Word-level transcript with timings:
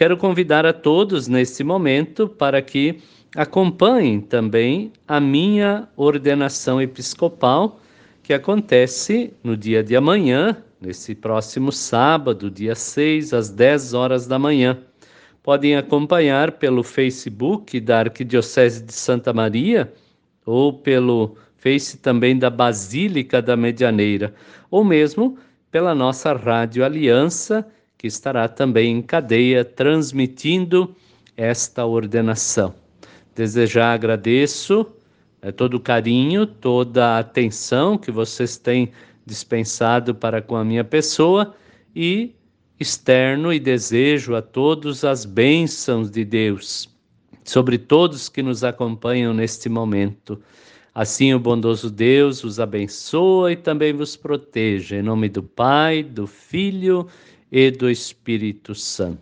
quero 0.00 0.16
convidar 0.16 0.64
a 0.64 0.72
todos 0.72 1.28
neste 1.28 1.62
momento 1.62 2.26
para 2.26 2.62
que 2.62 3.02
acompanhem 3.36 4.18
também 4.18 4.94
a 5.06 5.20
minha 5.20 5.90
ordenação 5.94 6.80
episcopal, 6.80 7.78
que 8.22 8.32
acontece 8.32 9.34
no 9.44 9.54
dia 9.54 9.84
de 9.84 9.94
amanhã, 9.94 10.56
nesse 10.80 11.14
próximo 11.14 11.70
sábado, 11.70 12.50
dia 12.50 12.74
6, 12.74 13.34
às 13.34 13.50
10 13.50 13.92
horas 13.92 14.26
da 14.26 14.38
manhã. 14.38 14.78
Podem 15.42 15.76
acompanhar 15.76 16.52
pelo 16.52 16.82
Facebook 16.82 17.78
da 17.78 17.98
Arquidiocese 17.98 18.82
de 18.82 18.94
Santa 18.94 19.34
Maria 19.34 19.92
ou 20.46 20.72
pelo 20.72 21.36
Face 21.58 21.98
também 21.98 22.38
da 22.38 22.48
Basílica 22.48 23.42
da 23.42 23.54
Medianeira, 23.54 24.32
ou 24.70 24.82
mesmo 24.82 25.36
pela 25.70 25.94
nossa 25.94 26.32
Rádio 26.32 26.86
Aliança, 26.86 27.66
que 28.00 28.06
estará 28.06 28.48
também 28.48 28.96
em 28.96 29.02
cadeia 29.02 29.62
transmitindo 29.62 30.96
esta 31.36 31.84
ordenação. 31.84 32.74
Desejar 33.34 33.92
agradeço 33.92 34.86
é, 35.42 35.52
todo 35.52 35.74
o 35.74 35.80
carinho, 35.80 36.46
toda 36.46 37.08
a 37.08 37.18
atenção 37.18 37.98
que 37.98 38.10
vocês 38.10 38.56
têm 38.56 38.90
dispensado 39.26 40.14
para 40.14 40.40
com 40.40 40.56
a 40.56 40.64
minha 40.64 40.82
pessoa 40.82 41.54
e 41.94 42.34
externo 42.80 43.52
e 43.52 43.60
desejo 43.60 44.34
a 44.34 44.40
todos 44.40 45.04
as 45.04 45.26
bênçãos 45.26 46.10
de 46.10 46.24
Deus 46.24 46.88
sobre 47.44 47.76
todos 47.76 48.30
que 48.30 48.42
nos 48.42 48.64
acompanham 48.64 49.34
neste 49.34 49.68
momento. 49.68 50.40
Assim, 50.94 51.34
o 51.34 51.38
bondoso 51.38 51.90
Deus 51.90 52.44
os 52.44 52.58
abençoa 52.58 53.52
e 53.52 53.56
também 53.56 53.92
vos 53.92 54.16
proteja. 54.16 54.96
Em 54.96 55.02
nome 55.02 55.28
do 55.28 55.42
Pai, 55.42 56.02
do 56.02 56.26
Filho 56.26 57.06
e 57.50 57.70
do 57.70 57.90
Espírito 57.90 58.74
Santo. 58.74 59.18